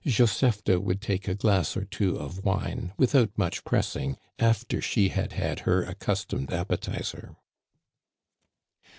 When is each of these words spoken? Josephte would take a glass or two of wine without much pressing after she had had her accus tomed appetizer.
Josephte 0.03 0.81
would 0.81 0.99
take 0.99 1.27
a 1.27 1.35
glass 1.35 1.77
or 1.77 1.85
two 1.85 2.17
of 2.17 2.43
wine 2.43 2.91
without 2.97 3.37
much 3.37 3.63
pressing 3.63 4.17
after 4.39 4.81
she 4.81 5.09
had 5.09 5.33
had 5.33 5.59
her 5.59 5.83
accus 5.85 6.25
tomed 6.25 6.51
appetizer. 6.51 7.35